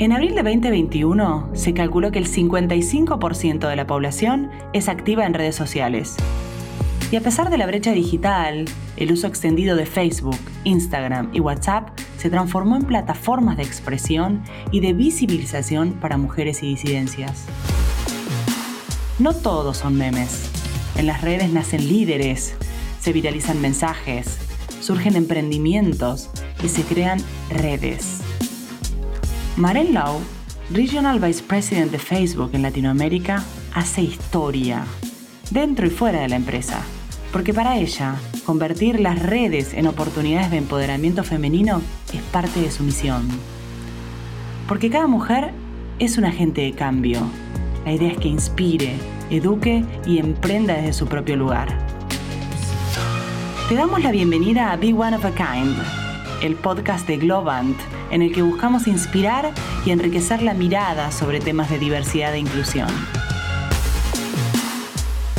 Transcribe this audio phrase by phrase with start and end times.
[0.00, 5.34] En abril de 2021 se calculó que el 55% de la población es activa en
[5.34, 6.14] redes sociales.
[7.10, 8.66] Y a pesar de la brecha digital,
[8.96, 14.78] el uso extendido de Facebook, Instagram y WhatsApp se transformó en plataformas de expresión y
[14.78, 17.46] de visibilización para mujeres y disidencias.
[19.18, 20.48] No todos son memes.
[20.96, 22.54] En las redes nacen líderes,
[23.00, 24.38] se viralizan mensajes,
[24.80, 26.30] surgen emprendimientos
[26.62, 27.18] y se crean
[27.50, 28.22] redes.
[29.58, 30.20] Maren Lau,
[30.70, 33.42] Regional Vice President de Facebook en Latinoamérica,
[33.74, 34.84] hace historia,
[35.50, 36.80] dentro y fuera de la empresa,
[37.32, 38.14] porque para ella,
[38.46, 41.82] convertir las redes en oportunidades de empoderamiento femenino
[42.14, 43.26] es parte de su misión.
[44.68, 45.50] Porque cada mujer
[45.98, 47.18] es un agente de cambio.
[47.84, 48.94] La idea es que inspire,
[49.28, 51.76] eduque y emprenda desde su propio lugar.
[53.68, 55.76] Te damos la bienvenida a Be One of a Kind,
[56.42, 57.76] el podcast de Globant
[58.10, 59.52] en el que buscamos inspirar
[59.84, 62.88] y enriquecer la mirada sobre temas de diversidad e inclusión.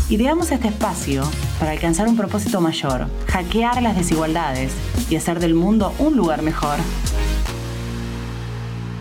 [0.10, 1.24] Ideamos este espacio
[1.60, 4.74] para alcanzar un propósito mayor, hackear las desigualdades
[5.10, 6.78] y hacer del mundo un lugar mejor.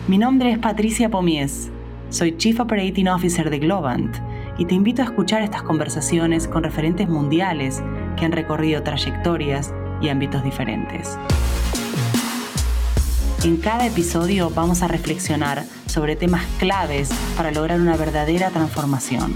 [0.06, 1.70] Mi nombre es Patricia Pomies,
[2.10, 4.16] soy Chief Operating Officer de Globant
[4.58, 7.82] y te invito a escuchar estas conversaciones con referentes mundiales
[8.16, 11.18] que han recorrido trayectorias y ámbitos diferentes.
[13.44, 19.32] En cada episodio vamos a reflexionar sobre temas claves para lograr una verdadera transformación.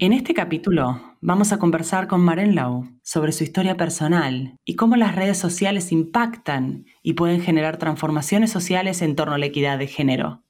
[0.00, 4.96] En este capítulo vamos a conversar con Maren Lau sobre su historia personal y cómo
[4.96, 9.86] las redes sociales impactan y pueden generar transformaciones sociales en torno a la equidad de
[9.86, 10.42] género.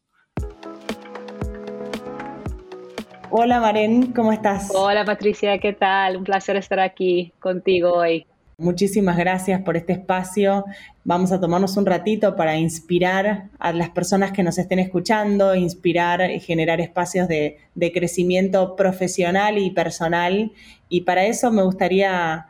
[3.28, 4.70] Hola Maren, ¿cómo estás?
[4.74, 6.16] Hola Patricia, ¿qué tal?
[6.16, 8.26] Un placer estar aquí contigo hoy.
[8.58, 10.64] Muchísimas gracias por este espacio.
[11.04, 16.30] Vamos a tomarnos un ratito para inspirar a las personas que nos estén escuchando, inspirar
[16.30, 17.58] y generar espacios de,
[17.94, 20.52] crecimiento profesional y personal.
[20.90, 22.46] Y para eso me gustaría,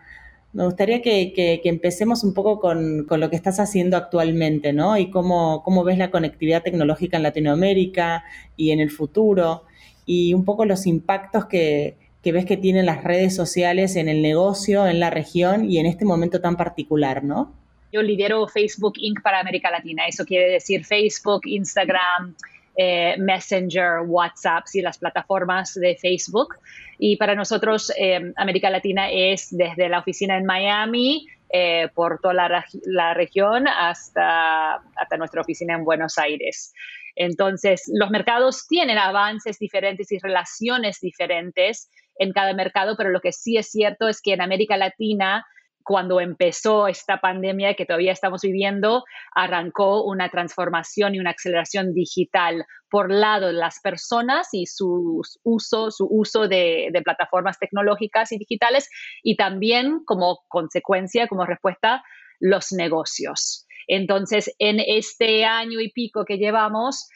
[0.53, 4.99] me gustaría que, empecemos un poco con, lo que estás haciendo actualmente, ¿no?
[4.99, 8.25] Y cómo, cómo ves la conectividad tecnológica en Latinoamérica
[8.57, 9.63] y en el futuro,
[10.05, 14.23] y un poco los impactos que, que ves que tienen las redes sociales en el
[14.23, 17.53] negocio, en la región y en este momento tan particular, ¿no?
[17.93, 19.23] Yo lidero Facebook Inc.
[19.23, 20.07] para América Latina.
[20.07, 22.35] Eso quiere decir Facebook, Instagram,
[22.77, 26.57] eh, Messenger, WhatsApp y las plataformas de Facebook.
[26.99, 32.33] Y para nosotros, eh, América Latina es desde la oficina en Miami, eh, por toda
[32.33, 36.73] la, la, región, hasta, hasta nuestra oficina en Buenos Aires.
[37.15, 43.33] Entonces, los mercados tienen avances diferentes y relaciones diferentes en cada mercado, pero lo que
[43.33, 45.45] sí es cierto es que en América Latina
[45.83, 52.65] cuando empezó esta pandemia que todavía estamos viviendo, arrancó una transformación y una aceleración digital
[52.91, 58.39] por lado de las personas y su uso, su uso de, de, plataformas tecnológicas y
[58.39, 58.89] digitales
[59.23, 62.03] y también como consecuencia, como respuesta,
[62.41, 63.67] los negocios.
[63.89, 67.09] Entonces, en este año y pico que llevamos,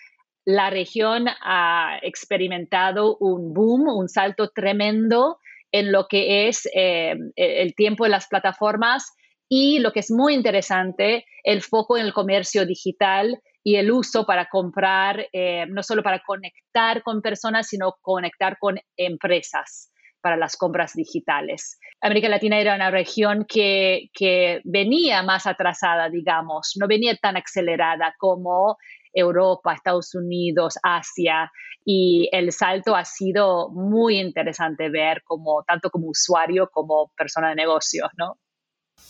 [0.46, 5.38] la región ha experimentado un boom, un salto tremendo
[5.72, 9.12] en lo que es eh, el tiempo de las plataformas
[9.48, 14.24] y lo que es muy interesante, el foco en el comercio digital y el uso
[14.24, 19.90] para comprar, eh, no solo para conectar con personas, sino conectar con empresas
[20.20, 21.78] para las compras digitales.
[22.00, 28.14] América Latina era una región que, que venía más atrasada, digamos, no venía tan acelerada
[28.18, 28.76] como
[29.16, 31.50] Europa, Estados Unidos, Asia,
[31.84, 37.54] y el salto ha sido muy interesante ver como, tanto como usuario como persona de
[37.54, 38.38] negocios, ¿no?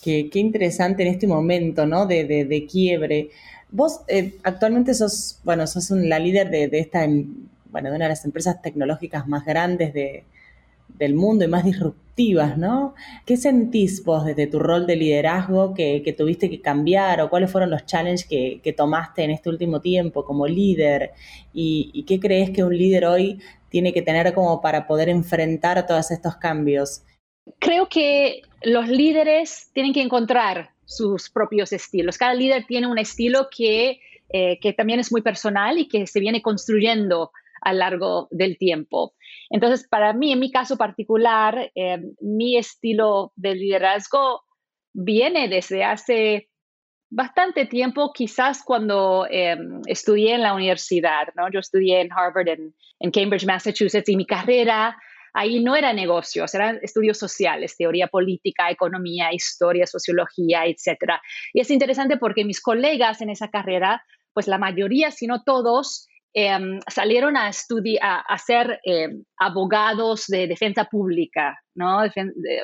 [0.03, 2.05] Qué, interesante en este momento, ¿no?
[2.05, 3.29] De, de, quiebre.
[3.69, 7.05] Vos eh, actualmente sos, bueno, sos la líder de, de esta,
[7.65, 10.23] bueno, de una de las empresas tecnológicas más grandes de,
[10.87, 12.95] del mundo y más disruptivas, ¿no?
[13.25, 17.69] ¿Qué sentís vos desde tu rol de liderazgo que, tuviste que cambiar o cuáles fueron
[17.69, 21.11] los challenges que, tomaste en este último tiempo como líder?
[21.53, 23.39] ¿Y, qué crees que un líder hoy
[23.69, 27.03] tiene que tener como para poder enfrentar todos estos cambios?
[27.59, 32.17] Creo que los líderes tienen que encontrar sus propios estilos.
[32.17, 33.99] Cada líder tiene un estilo que,
[34.29, 37.31] eh, que también es muy personal y que se viene construyendo
[37.67, 39.13] a largo del tiempo.
[39.49, 44.45] Entonces, para mí, en mi caso particular, eh, mi estilo de liderazgo
[44.93, 46.49] viene desde hace
[47.09, 51.51] bastante tiempo, quizás cuando eh, estudié en la universidad, ¿no?
[51.51, 54.97] Yo estudié en Harvard, en, en, Cambridge, Massachusetts, y mi carrera
[55.33, 61.19] ahí no era negocios, eran estudios sociales, teoría política, economía, historia, sociología, etc.
[61.53, 64.01] Y es interesante porque mis colegas en esa carrera,
[64.33, 66.07] pues la mayoría, si no todos,
[66.39, 72.01] em, salieron a estudiar, a, ser em, abogados de defensa pública, ¿no?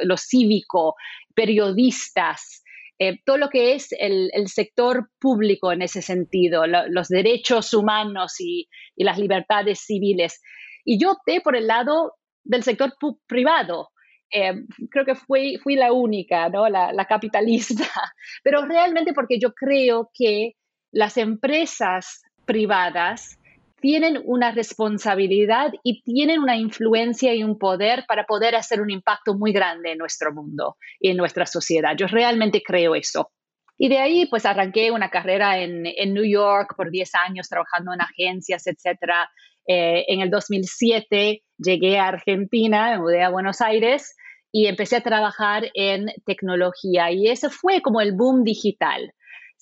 [0.04, 0.94] lo cívico,
[1.34, 2.64] periodistas,
[3.00, 8.70] eh, todo lo que es el, sector público en ese sentido, los derechos humanos y,
[8.96, 10.40] y, las libertades civiles.
[10.86, 12.94] Y yo opté por el lado del sector
[13.26, 13.90] privado.
[14.32, 14.54] Eh,
[14.92, 16.70] creo que fui, fui la única, ¿no?
[16.70, 17.86] La, la, capitalista,
[18.44, 20.54] pero realmente porque yo creo que
[20.92, 23.40] las empresas privadas
[23.84, 29.36] tienen una responsabilidad y tienen una influencia y un poder para poder hacer un impacto
[29.36, 31.94] muy grande en nuestro mundo y en nuestra sociedad.
[31.98, 33.34] Yo realmente creo eso.
[33.78, 37.92] Y de ahí, pues arranqué una carrera en, en New York por 10 años trabajando
[37.94, 39.30] en agencias, etcétera.
[39.68, 44.16] Eh, en el 2007 llegué a Argentina, me mudé a Buenos Aires
[44.50, 47.12] y empecé a trabajar en tecnología.
[47.12, 49.12] Y ese fue como el boom digital.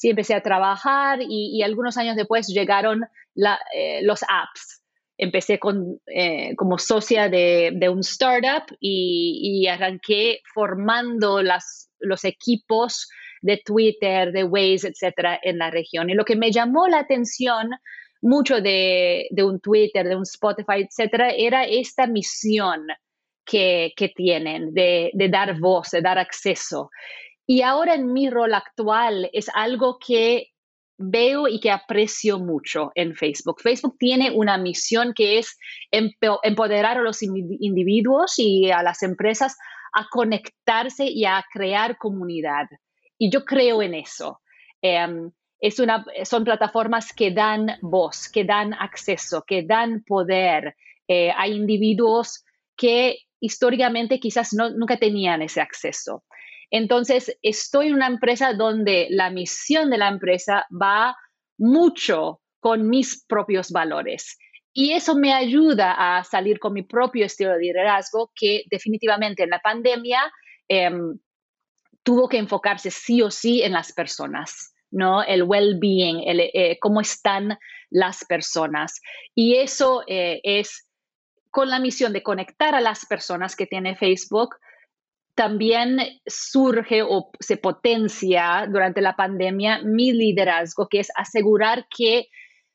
[0.01, 4.81] Sí, empecé a trabajar y, algunos años después llegaron eh, los apps.
[5.15, 13.09] Empecé con, eh, como socia de, un startup y, arranqué formando los equipos
[13.43, 16.09] de Twitter, de Waze, etcétera, en la región.
[16.09, 17.69] Y lo que me llamó la atención
[18.23, 22.87] mucho de, un Twitter, de un Spotify, etcétera, era esta misión
[23.45, 26.89] que, tienen de, dar voz, de dar acceso.
[27.51, 30.53] Y ahora en mi rol actual es algo que
[30.97, 33.59] veo y que aprecio mucho en Facebook.
[33.59, 35.57] Facebook tiene una misión que es
[35.91, 39.57] empoderar a los individuos y a las empresas
[39.91, 42.67] a conectarse y a crear comunidad.
[43.17, 44.39] Y yo creo en eso.
[44.81, 45.29] Em,
[46.23, 52.45] son plataformas que dan voz, que dan acceso, que dan poder eh, a individuos
[52.77, 56.23] que históricamente quizás nunca tenían ese acceso.
[56.71, 61.15] Entonces, estoy en una empresa donde la misión de la empresa va
[61.57, 64.37] mucho con mis propios valores.
[64.73, 69.49] Y eso me ayuda a salir con mi propio estilo de liderazgo que definitivamente en
[69.49, 70.31] la pandemia
[70.69, 71.19] em,
[72.03, 74.73] tuvo que enfocarse sí o sí en las personas.
[74.91, 75.23] ¿no?
[75.23, 77.57] El well-being, eh, cómo están
[77.89, 79.01] las personas.
[79.35, 80.87] Y eso eh, es
[81.49, 84.55] con la misión de conectar a las personas que tiene Facebook.
[85.35, 92.27] También surge o se potencia durante la pandemia mi liderazgo, que es asegurar que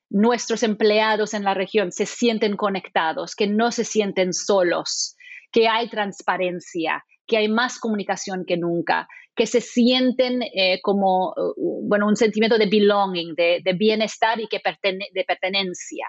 [0.08, 5.16] nuestros empleados en la región se sienten conectados, que no se sienten solos,
[5.52, 11.88] que hay transparencia, que hay más comunicación que nunca, que se sienten eh, como, uh,
[11.88, 14.60] bueno, un sentimiento de belonging, de, bienestar y que
[15.12, 16.06] de pertenencia.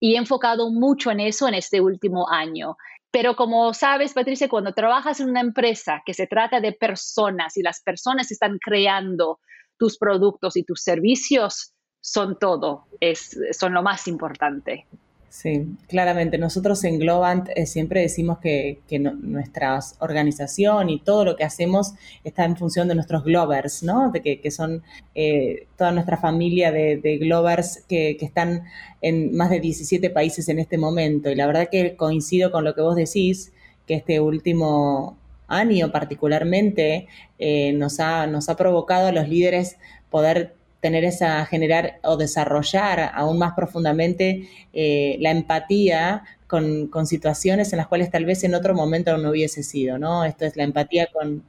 [0.00, 2.76] Y he enfocado mucho en eso en este último año.
[3.10, 7.62] Pero como sabes, Patricia, cuando trabajas en una empresa que se trata de personas y
[7.62, 9.40] las personas están creando
[9.78, 14.86] tus productos y tus servicios, son todo, es, son lo más importante.
[15.28, 16.38] Sí, claramente.
[16.38, 18.78] Nosotros en Globant eh, siempre decimos que,
[19.20, 21.92] nuestra organización y todo lo que hacemos
[22.24, 24.10] está en función de nuestros Glovers, ¿no?
[24.10, 24.82] De que, son
[25.14, 28.64] eh, toda nuestra familia de, de Glovers que, están
[29.02, 31.30] en más de 17 países en este momento.
[31.30, 33.52] Y la verdad que coincido con lo que vos decís,
[33.86, 35.18] que este último
[35.48, 37.06] año particularmente
[37.38, 39.76] eh, nos, ha, nos ha provocado a los líderes
[40.10, 47.78] poder tener esa, generar o desarrollar aún más profundamente eh, la empatía con, situaciones en
[47.78, 50.24] las cuales tal vez en otro momento no hubiese sido, ¿no?
[50.24, 51.44] Esto es la empatía con,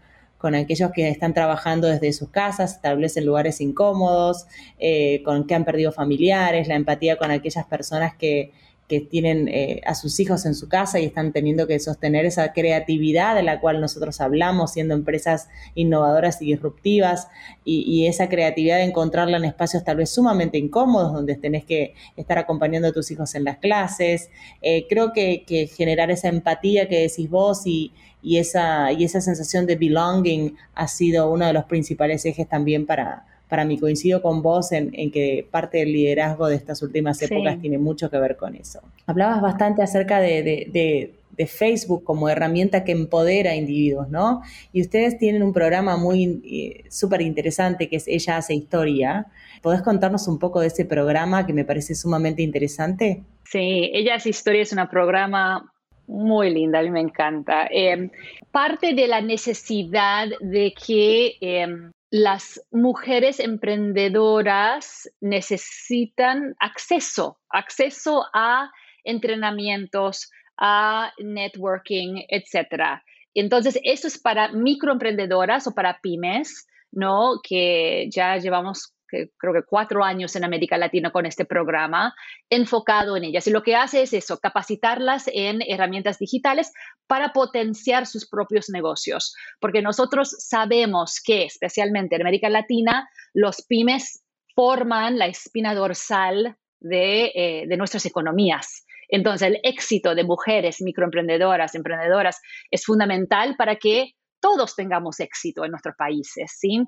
[0.55, 4.45] aquellos que están trabajando desde sus casas, tal vez en lugares incómodos,
[4.79, 8.53] eh, con que han perdido familiares, la empatía con aquellas personas que,
[8.87, 12.53] que tienen eh, a sus hijos en su casa y están teniendo que sostener esa
[12.53, 17.27] creatividad de la cual nosotros hablamos, siendo empresas innovadoras y disruptivas,
[17.65, 22.37] y, esa creatividad de encontrarla en espacios tal vez sumamente incómodos, donde tenés que estar
[22.37, 24.29] acompañando a tus hijos en las clases.
[24.61, 25.43] Eh, creo que,
[25.75, 27.91] generar esa empatía que decís vos y,
[28.23, 33.25] esa, y esa sensación de belonging ha sido uno de los principales ejes también para
[33.47, 37.77] para mí coincido con vos en, que parte del liderazgo de estas últimas épocas tiene
[37.77, 38.81] mucho que ver con eso.
[39.05, 41.13] Hablabas bastante acerca de,
[41.47, 44.41] Facebook como herramienta que empodera a individuos, ¿no?
[44.73, 49.27] Y ustedes tienen un programa muy eh, súper interesante que es Ella hace historia.
[49.61, 53.21] ¿Podés contarnos un poco de ese programa que me parece sumamente interesante?
[53.43, 55.71] Sí, Ella hace historia es un programa
[56.07, 57.67] muy linda, a mí me encanta.
[57.69, 58.09] Em,
[58.51, 68.71] parte de la necesidad de que em, las mujeres emprendedoras necesitan acceso, acceso a
[69.03, 73.03] entrenamientos, a networking, etcétera.
[73.33, 77.39] Entonces, eso es para microemprendedoras o para pymes, ¿no?
[77.43, 82.13] Que ya llevamos creo que cuatro años en América Latina con este programa
[82.49, 83.47] enfocado en ellas.
[83.47, 86.71] Y lo que hace es eso, capacitarlas en herramientas digitales
[87.07, 89.35] para potenciar sus propios negocios.
[89.59, 94.23] Porque nosotros sabemos que, especialmente en América Latina, los pymes
[94.55, 98.85] forman la espina dorsal de, eh, de nuestras economías.
[99.09, 105.71] Entonces, el éxito de mujeres microemprendedoras, emprendedoras, es fundamental para que todos tengamos éxito en
[105.71, 106.83] nuestros países, ¿sí?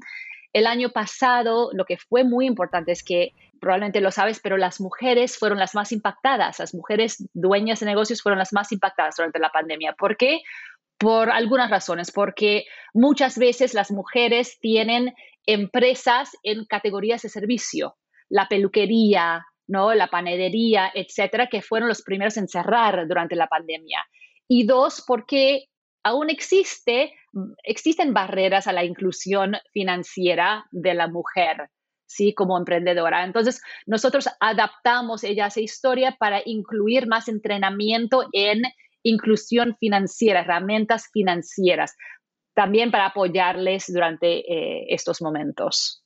[0.53, 4.79] El año pasado, lo que fue muy importante es que, probablemente lo sabes, pero las
[4.79, 9.39] mujeres fueron las más impactadas, las mujeres dueñas de negocios fueron las más impactadas durante
[9.39, 9.93] la pandemia.
[9.93, 10.41] ¿Por qué?
[10.97, 15.13] Por algunas razones, porque muchas veces las mujeres tienen
[15.45, 17.95] empresas en categorías de servicio,
[18.29, 19.93] la peluquería, ¿no?
[19.93, 23.99] la panadería, etcétera, que fueron los primeros en cerrar durante la pandemia.
[24.47, 25.65] Y dos, porque
[26.09, 27.13] aún existe,
[27.63, 31.69] existen barreras a la inclusión financiera de la mujer,
[32.07, 32.33] ¿sí?
[32.33, 33.23] Como emprendedora.
[33.23, 38.63] Entonces, nosotros adaptamos ella esa historia para incluir más entrenamiento en
[39.03, 41.95] inclusión financiera, herramientas financieras,
[42.55, 45.98] también para apoyarles durante eh, estos momentos.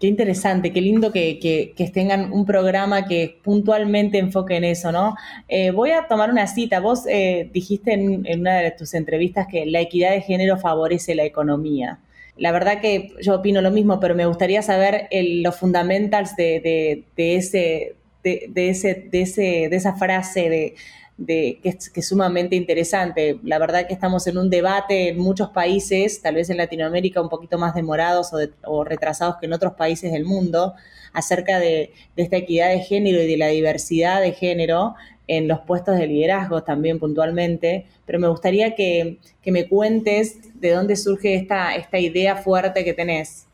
[0.00, 5.14] Qué interesante, qué lindo que, tengan un programa que puntualmente enfoque en eso, ¿no?
[5.48, 6.80] Eh, voy a tomar una cita.
[6.80, 11.24] Vos eh, dijiste en, una de tus entrevistas que la equidad de género favorece la
[11.24, 12.00] economía.
[12.36, 17.94] La verdad que yo opino lo mismo, pero me gustaría saber los fundamentals de, ese,
[18.24, 20.74] de, ese, de, ese, de esa frase de
[21.16, 23.38] de, que, es, que sumamente interesante.
[23.42, 27.28] La verdad que estamos en un debate en muchos países, tal vez en Latinoamérica un
[27.28, 28.30] poquito más demorados
[28.64, 30.74] o, retrasados que en otros países del mundo,
[31.12, 34.94] acerca de, esta equidad de género y de la diversidad de género
[35.26, 40.72] en los puestos de liderazgo también puntualmente, pero me gustaría que, que me cuentes de
[40.72, 43.46] dónde surge esta, esta idea fuerte que tenés.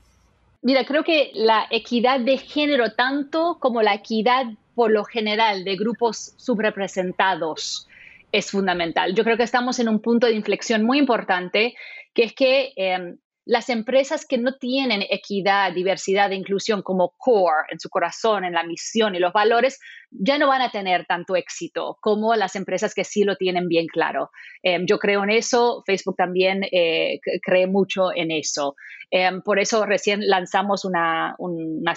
[0.62, 4.46] Mira, creo que la equidad de género, tanto como la equidad
[4.80, 7.86] por lo general de grupos subrepresentados
[8.32, 9.14] es fundamental.
[9.14, 11.74] Yo creo que estamos en un punto de inflexión muy importante,
[12.14, 13.18] que es que em,
[13.50, 18.52] las empresas que no tienen equidad, diversidad e inclusión como core en su corazón, en
[18.52, 22.94] la misión y los valores, ya no van a tener tanto éxito como las empresas
[22.94, 24.30] que sí lo tienen bien claro.
[24.62, 28.76] Em, yo creo en eso, Facebook también eh, cree mucho en eso.
[29.10, 31.34] Em, por eso recién lanzamos una,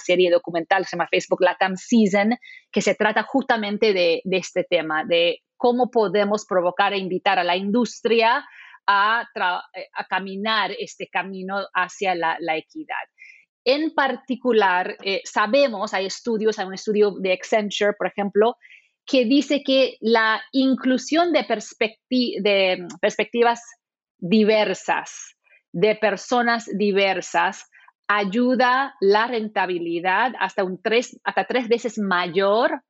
[0.04, 2.32] serie documental se llama Facebook Latam Season,
[2.72, 7.56] que se trata justamente de este tema, de cómo podemos provocar e invitar a la
[7.56, 8.44] industria
[8.88, 13.06] eh, a, caminar este camino hacia la, equidad.
[13.66, 18.58] En particular, eh, sabemos, hay estudios, hay un estudio de Accenture, por ejemplo,
[19.06, 21.46] que dice que la inclusión de,
[22.42, 23.62] de perspectivas
[24.18, 25.36] diversas,
[25.72, 27.70] de personas diversas,
[28.08, 32.82] ayuda la rentabilidad hasta, un tres, hasta tres veces mayor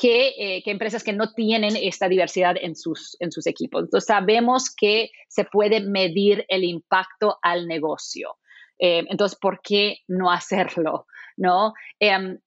[0.00, 3.84] eh, que, empresas que no tienen esta diversidad en sus, en sus equipos.
[3.84, 8.36] Entonces sabemos que se puede medir el impacto al negocio.
[8.78, 11.06] Eh, entonces, ¿por qué no hacerlo?
[11.36, 11.74] ¿No?
[12.00, 12.38] Em,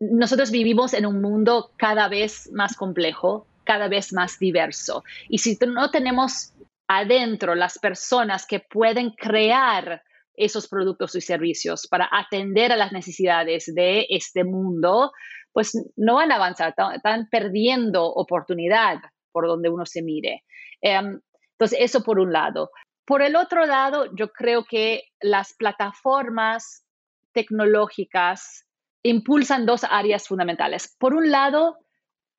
[0.00, 5.02] nosotros vivimos en un mundo cada vez más complejo, cada vez más diverso.
[5.28, 6.52] Y si no tenemos
[6.88, 10.02] adentro las personas que pueden crear
[10.38, 15.12] esos productos y servicios para atender a las necesidades de este mundo,
[15.52, 18.98] pues no van a avanzar, están perdiendo oportunidad
[19.32, 20.44] por donde uno se mire.
[20.80, 21.20] Em,
[21.52, 22.70] entonces, eso por un lado.
[23.04, 26.84] Por el otro lado, yo creo que las plataformas
[27.32, 28.66] tecnológicas
[29.02, 30.94] impulsan dos áreas fundamentales.
[30.98, 31.78] Por un lado,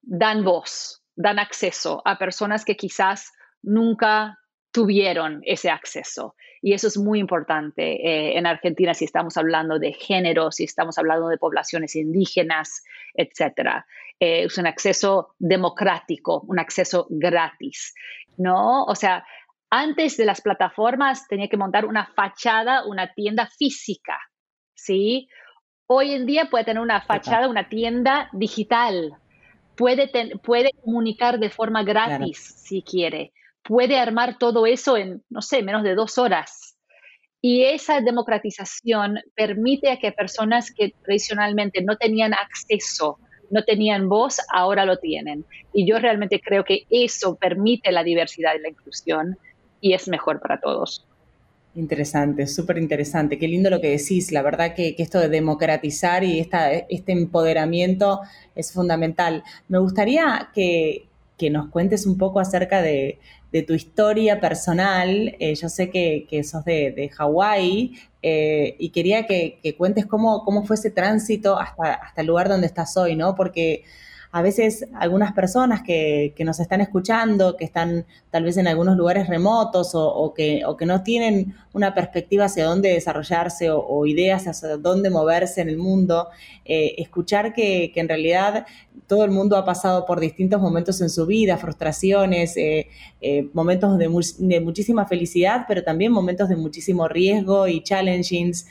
[0.01, 4.37] dan voz, dan acceso a personas que quizás nunca
[4.71, 6.35] tuvieron ese acceso.
[6.61, 10.97] Y eso es muy importante eh, en Argentina si estamos hablando de género, si estamos
[10.97, 12.83] hablando de poblaciones indígenas,
[13.13, 13.83] etc.
[14.19, 17.95] Eh, es un acceso democrático, un acceso gratis,
[18.37, 18.83] ¿no?
[18.83, 19.25] O sea,
[19.69, 24.19] antes de las plataformas tenía que montar una fachada, una tienda física,
[24.75, 25.29] ¿sí?
[25.87, 29.15] Hoy en día puede tener una fachada, una tienda digital,
[29.75, 30.11] puede,
[30.43, 35.83] puede comunicar de forma gratis si quiere puede armar todo eso en, no sé, menos
[35.83, 36.77] de dos horas.
[37.41, 43.17] Y esa democratización permite a que personas que tradicionalmente no tenían acceso,
[43.49, 45.45] no tenían voz, ahora lo tienen.
[45.73, 49.37] Y yo realmente creo que eso permite la diversidad y la inclusión
[49.79, 51.05] y es mejor para todos.
[51.75, 53.37] Interesante, súper interesante.
[53.37, 54.31] Qué lindo lo que decís.
[54.31, 58.19] La verdad que, esto de democratizar y esta, este empoderamiento
[58.55, 59.43] es fundamental.
[59.69, 63.19] Me gustaría que, que nos cuentes un poco acerca de,
[63.67, 65.35] tu historia personal.
[65.39, 70.65] Eh, yo sé que, sos de, de Hawái eh, y quería que, cuentes cómo, cómo
[70.65, 73.35] fue ese tránsito hasta, hasta el lugar donde estás hoy, ¿no?
[73.35, 73.83] Porque
[74.31, 79.27] a veces algunas personas que, nos están escuchando, que están tal vez en algunos lugares
[79.27, 85.61] remotos o, que, no tienen una perspectiva hacia dónde desarrollarse o, ideas hacia dónde moverse
[85.61, 86.29] en el mundo,
[86.63, 88.65] eh, escuchar que, en realidad
[89.07, 92.87] todo el mundo ha pasado por distintos momentos en su vida, frustraciones, eh,
[93.21, 94.09] eh, momentos de,
[94.61, 98.67] muchísima felicidad, pero también momentos de muchísimo riesgo y challengings.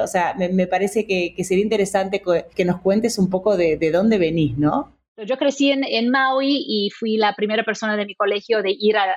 [0.00, 2.22] o sea, me, parece que, sería interesante
[2.54, 4.91] que nos cuentes un poco de dónde venís, ¿no?
[5.26, 9.16] Yo crecí en, Maui y fui la primera persona de mi colegio de ir a,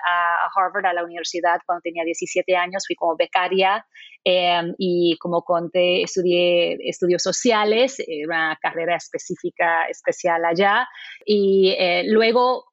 [0.55, 2.83] Harvard, a la universidad, cuando tenía 17 años.
[2.87, 3.85] Fui como becaria
[4.23, 10.87] em, y como conté, estudié estudios sociales, una carrera específica, especial allá.
[11.25, 12.65] Y eh, luego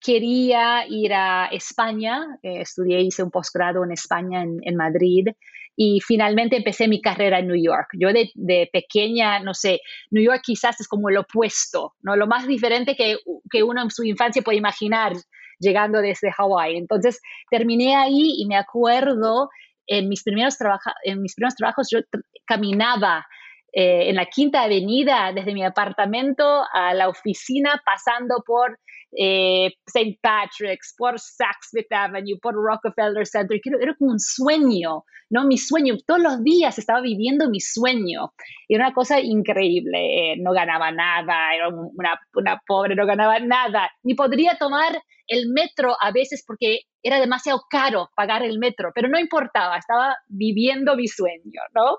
[0.00, 5.28] quería ir a España, eh, estudié, hice un posgrado en España, en Madrid,
[5.76, 7.88] y finalmente empecé mi carrera en New York.
[7.98, 12.16] Yo de, pequeña, no sé, New York quizás es como el opuesto, ¿no?
[12.16, 13.16] Lo más diferente que,
[13.50, 15.12] que uno en su infancia puede imaginar
[15.58, 16.76] llegando desde Hawái.
[16.76, 19.48] Entonces terminé ahí y me acuerdo
[19.86, 20.56] en mis primeros,
[21.04, 22.00] en mis primeros trabajos yo
[22.46, 23.26] caminaba
[23.72, 28.78] eh, en la Quinta Avenida desde mi apartamento a la oficina pasando por
[29.16, 30.18] eh, St.
[30.20, 33.60] Patrick's, por Saks Fifth Avenue, por Rockefeller Center.
[33.80, 35.44] Era como un sueño, ¿no?
[35.44, 35.96] Mi sueño.
[36.06, 38.32] Todos los días estaba viviendo mi sueño.
[38.68, 40.32] Era una cosa increíble.
[40.32, 43.90] Eh, no ganaba nada, era una, una pobre, no ganaba nada.
[44.02, 49.08] Ni podría tomar el metro a veces porque era demasiado caro pagar el metro, pero
[49.08, 51.98] no importaba, estaba viviendo mi sueño, ¿no?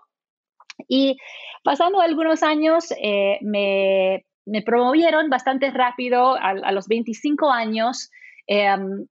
[0.87, 1.17] Y
[1.63, 8.09] pasando algunos años, eh, me me promovieron bastante rápido a, los 25 años.
[8.47, 9.05] Em,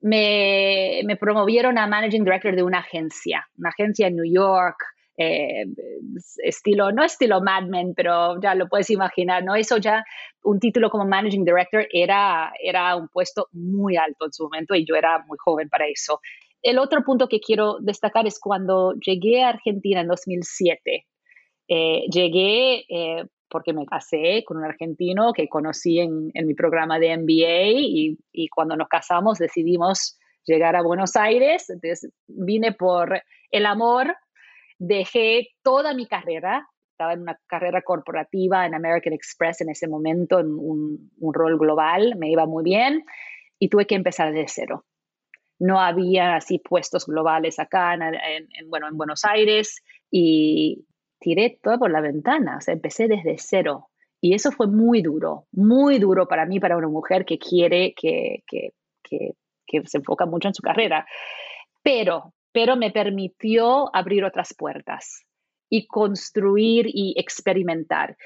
[0.00, 4.76] me, promovieron a Managing Director de una agencia, una agencia en New York,
[5.16, 5.64] eh,
[6.42, 9.54] estilo, no estilo Mad Men, pero ya lo puedes imaginar, ¿no?
[9.54, 10.04] Eso ya,
[10.42, 14.84] un título como Managing Director era, era un puesto muy alto en su momento y
[14.84, 16.20] yo era muy joven para eso.
[16.62, 21.06] El otro punto que quiero destacar es cuando llegué a Argentina en 2007.
[21.68, 27.16] Eh, llegué eh, porque me casé con un argentino que conocí en, mi programa de
[27.16, 27.70] MBA
[28.32, 31.70] y, cuando nos casamos decidimos llegar a Buenos Aires.
[31.70, 34.12] Entonces vine por el amor,
[34.80, 40.40] dejé toda mi carrera, estaba en una carrera corporativa en American Express en ese momento,
[40.40, 43.04] en un, rol global, me iba muy bien
[43.60, 44.84] y tuve que empezar de cero.
[45.60, 50.84] No había así puestos globales acá en, bueno, en Buenos Aires y
[51.24, 53.88] tiré todo por la ventana, empecé desde cero.
[54.20, 58.42] Y eso fue muy duro, muy duro para mí, para una mujer que quiere, que,
[58.46, 59.32] que, que,
[59.66, 61.06] que se enfoca mucho en su carrera.
[61.82, 65.24] Pero, pero me permitió abrir otras puertas
[65.70, 68.16] y construir y experimentar.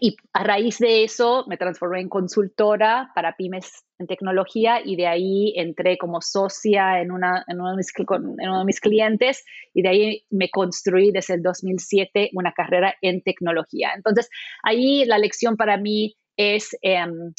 [0.00, 5.06] Y a raíz de eso me transformé en consultora para pymes en tecnología y de
[5.06, 9.82] ahí entré como socia en, una, en, uno de mis, uno de mis clientes y
[9.82, 13.92] de ahí me construí desde el 2007 una carrera en tecnología.
[13.94, 14.30] Entonces,
[14.62, 17.34] ahí la lección para mí es, em,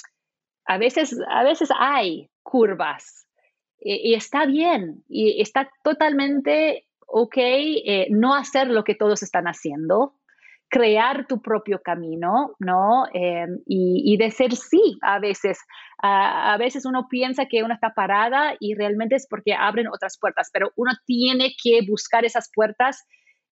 [0.66, 3.26] a, veces, a veces hay curvas
[3.80, 10.16] y, está bien y está totalmente ok eh, no hacer lo que todos están haciendo
[10.74, 13.06] crear tu propio camino, ¿no?
[13.14, 15.60] Eh, y, decir sí a veces.
[16.02, 20.50] a veces uno piensa que uno está parada y realmente es porque abren otras puertas,
[20.52, 23.06] pero uno tiene que buscar esas puertas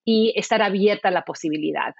[0.03, 1.93] y estar abierta a la posibilidad.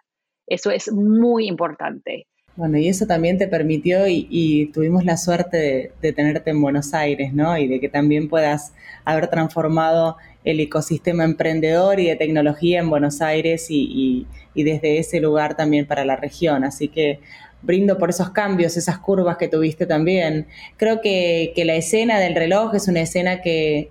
[0.48, 2.28] Eso es muy importante.
[2.58, 7.34] Bueno, y eso también te permitió y, tuvimos la suerte de, tenerte en Buenos Aires,
[7.34, 7.58] ¿no?
[7.58, 8.74] Y de que también puedas
[9.06, 15.56] haber transformado el ecosistema emprendedor y de tecnología en Buenos Aires y, desde ese lugar
[15.56, 16.66] también para la región.
[16.66, 17.20] Así que
[17.62, 20.48] brindo por esos cambios, esas curvas que tuviste también.
[20.78, 23.90] Creo que, que la escena del reloj es una escena que,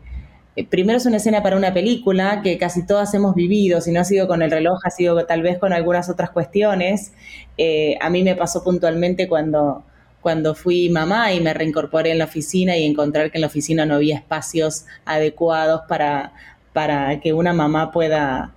[0.68, 4.04] primero es una escena para una película que casi todas hemos vivido, si no ha
[4.04, 7.12] sido con el reloj, ha sido tal vez con algunas otras cuestiones.
[7.56, 9.84] Eh, a mí me pasó puntualmente cuando,
[10.20, 13.86] cuando fui mamá y me reincorporé en la oficina y encontrar que en la oficina
[13.86, 16.32] no había espacios adecuados para,
[16.72, 18.52] para que una mamá pueda,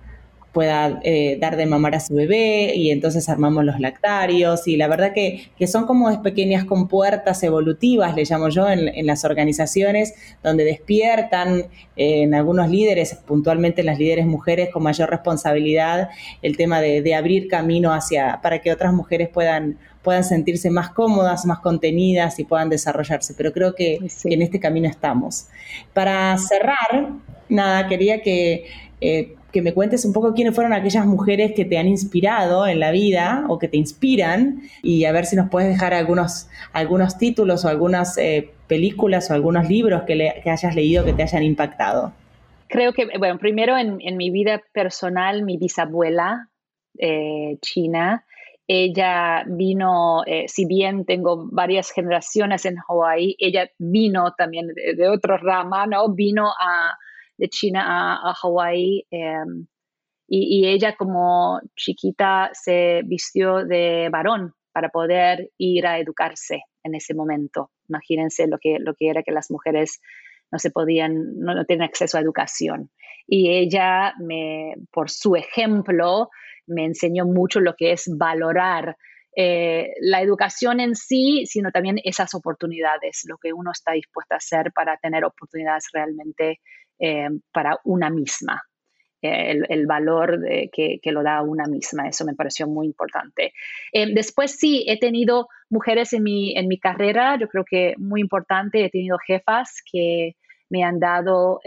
[0.54, 4.86] pueda eh, dar de mamar a su bebé y entonces armamos los lactarios y la
[4.86, 11.66] verdad que, son como pequeñas compuertas evolutivas, le llamo yo, en, las organizaciones donde despiertan
[11.96, 16.08] eh, en algunos líderes, puntualmente las líderes mujeres con mayor responsabilidad,
[16.40, 21.46] el tema de, abrir camino hacia, para que otras mujeres puedan puedan sentirse más cómodas,
[21.46, 23.32] más contenidas y puedan desarrollarse.
[23.34, 25.46] Pero creo que, en este camino estamos.
[25.94, 27.14] Para cerrar,
[27.48, 28.66] nada, quería que
[29.00, 32.80] eh, que me cuentes un poco quiénes fueron aquellas mujeres que te han inspirado en
[32.80, 37.18] la vida o que te inspiran y a ver si nos puedes dejar algunos, algunos
[37.18, 42.12] títulos o algunas eh, películas o algunos libros que, hayas leído que te hayan impactado.
[42.66, 46.48] Creo que, bueno, primero en, mi vida personal, mi bisabuela
[46.98, 48.24] eh, china,
[48.66, 55.08] ella vino, eh, si bien tengo varias generaciones en Hawái, ella vino también de, de
[55.08, 56.12] otra rama, ¿no?
[56.12, 56.98] Vino a
[57.36, 59.06] de China a, a Hawái.
[59.10, 59.66] Em,
[60.26, 67.14] y, ella como chiquita se vistió de varón para poder ir a educarse en ese
[67.14, 67.70] momento.
[67.88, 70.00] Imagínense lo que, lo que era que las mujeres
[70.50, 72.90] no se podían, no, no tenían acceso a educación.
[73.26, 76.30] Y ella, me, por su ejemplo,
[76.66, 78.96] me enseñó mucho lo que es valorar
[79.36, 84.36] eh, la educación en sí, sino también esas oportunidades, lo que uno está dispuesto a
[84.36, 86.60] hacer para tener oportunidades realmente
[86.98, 88.62] eh, para una misma.
[89.22, 90.38] Eh, el, valor
[90.70, 93.54] que, lo da una misma, eso me pareció muy importante.
[93.92, 98.84] después sí, he tenido mujeres en mi, en mi carrera, yo creo que muy importante,
[98.84, 100.32] he tenido jefas que
[100.68, 101.60] me han dado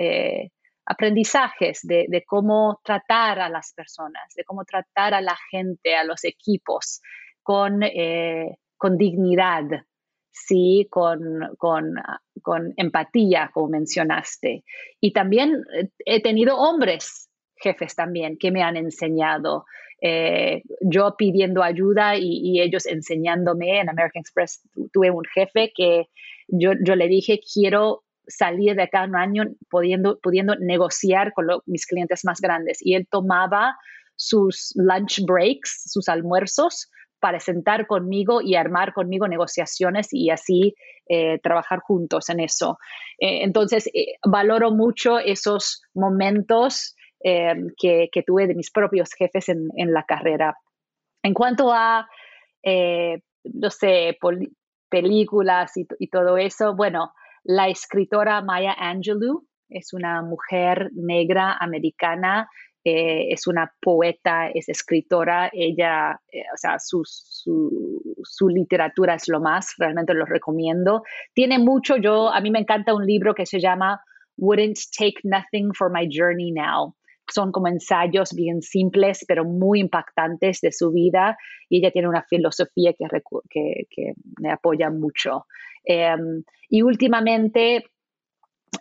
[0.88, 6.24] aprendizajes de, cómo tratar a las personas, de cómo tratar a la gente, a los
[6.24, 7.02] equipos,
[7.44, 9.66] con, eh, con dignidad,
[10.46, 10.88] ¿sí?
[10.90, 11.96] Con, con,
[12.78, 14.64] empatía, como mencionaste.
[15.02, 19.66] Y también eh, he tenido hombres jefes también que me han enseñado.
[20.00, 24.62] Eh, yo pidiendo ayuda y, ellos enseñándome en American Express.
[24.94, 26.08] Tuve un jefe que
[26.48, 32.24] yo, le dije, quiero salir de acá un año pudiendo, pudiendo negociar con mis clientes
[32.26, 32.78] más grandes.
[32.82, 33.76] Y él tomaba
[34.16, 40.76] sus lunch breaks, sus almuerzos, para sentar conmigo y armar conmigo negociaciones y así
[41.08, 42.78] eh, trabajar juntos en eso.
[43.20, 50.04] Eh, entonces, eh, valoro mucho esos momentos que, tuve de mis propios jefes en, la
[50.04, 50.56] carrera.
[51.24, 52.08] En cuanto a,
[52.64, 54.18] no sé,
[54.88, 57.12] películas y, todo eso, bueno,
[57.44, 62.50] la escritora Maya Angelou es una mujer negra americana
[62.90, 69.42] eh, es una poeta, es escritora, ella, eh, o sea, su, su, literatura es lo
[69.42, 71.04] más, realmente lo recomiendo.
[71.34, 74.00] Tiene mucho, yo, a mí me encanta un libro que se llama
[74.38, 76.96] Wouldn't Take Nothing for My Journey Now.
[77.30, 82.24] Son como ensayos bien simples, pero muy impactantes de su vida y ella tiene una
[82.24, 83.06] filosofía que,
[83.90, 85.46] que, me apoya mucho.
[85.84, 87.84] Em, y últimamente,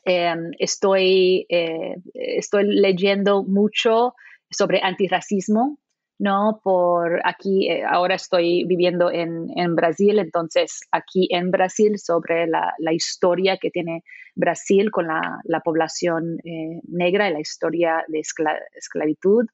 [0.04, 4.14] Em, estoy, eh, estoy leyendo mucho
[4.50, 5.78] sobre antirracismo,
[6.18, 6.60] ¿no?
[6.62, 13.58] Por aquí, eh, ahora estoy viviendo en, Brasil, entonces aquí en Brasil sobre la, historia
[13.58, 14.02] que tiene
[14.34, 19.46] Brasil con la, población eh, negra y la historia de esclavitud.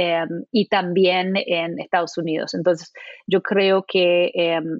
[0.00, 2.54] Em, y también en Estados Unidos.
[2.54, 2.92] Entonces,
[3.26, 4.78] yo creo que em,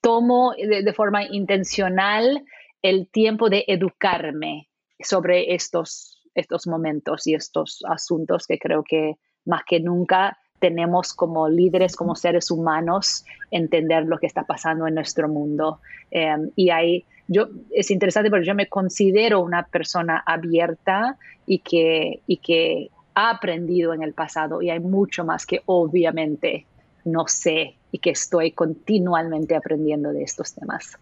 [0.00, 2.44] tomo de, forma intencional
[2.82, 4.68] el tiempo de educarme
[5.00, 11.48] sobre estos, estos momentos y estos asuntos que creo que más que nunca tenemos como
[11.48, 15.80] líderes, como seres humanos, entender lo que está pasando en nuestro mundo.
[16.10, 22.22] Em, y ahí, yo, es interesante porque yo me considero una persona abierta y que,
[22.26, 26.66] y que ha aprendido en el pasado y hay mucho más que obviamente
[27.04, 30.98] no sé y que estoy continuamente aprendiendo de estos temas.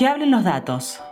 [0.00, 1.02] Que hablen los datos.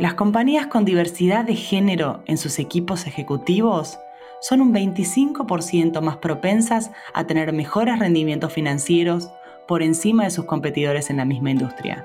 [0.00, 4.00] Las compañías con diversidad de género en sus equipos ejecutivos
[4.40, 9.30] son un 25% más propensas a tener mejores rendimientos financieros
[9.68, 12.04] por encima de sus competidores en la misma industria.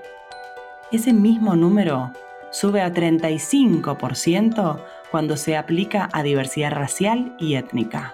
[0.91, 2.11] Ese mismo número
[2.51, 8.13] sube a 35% cuando se aplica a diversidad racial y étnica.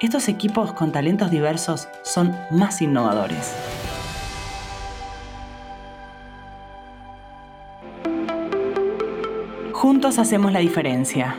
[0.00, 3.75] Estos equipos con talentos diversos son más innovadores.
[9.86, 11.36] Juntos hacemos la diferencia.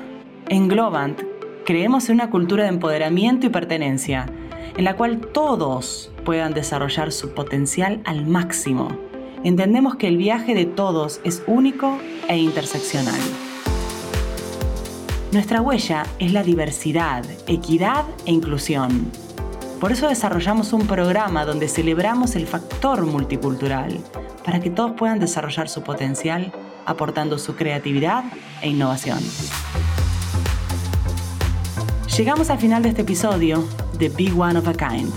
[0.47, 1.21] En Globant
[1.65, 4.25] creemos en una cultura de empoderamiento y pertenencia,
[4.77, 8.88] en la cual todos puedan desarrollar su potencial al máximo.
[9.43, 11.97] Entendemos que el viaje de todos es único
[12.29, 13.19] e interseccional.
[15.33, 19.12] Nuestra huella es la diversidad, equidad e inclusión.
[19.81, 23.99] Por eso desarrollamos un programa donde celebramos el factor multicultural,
[24.45, 26.53] para que todos puedan desarrollar su potencial
[26.88, 28.23] aportando su creatividad
[28.62, 29.19] e innovación.
[32.17, 33.67] Llegamos al final de este episodio
[34.00, 35.13] de Be One of a Kind.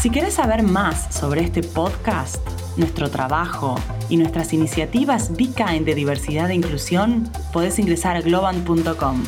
[0.00, 2.36] Si quieres saber más sobre este podcast,
[2.76, 3.76] nuestro trabajo
[4.10, 9.22] y nuestras iniciativas Be Kind de diversidad e inclusión, podés ingresar a globan.com.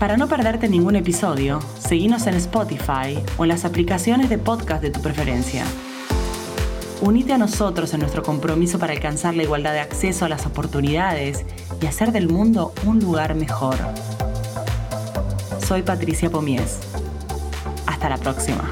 [0.00, 4.90] Para no perderte ningún episodio, seguinos en Spotify o en las aplicaciones de podcast de
[4.90, 5.64] tu preferencia.
[7.00, 11.44] Unite a nosotros en nuestro compromiso para alcanzar la igualdad de acceso a las oportunidades
[11.80, 13.76] y hacer del mundo un lugar mejor.
[15.66, 16.78] Soy Patricia Pomies.
[17.86, 18.70] Hasta la próxima.